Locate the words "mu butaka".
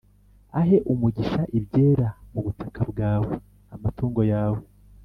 2.33-2.81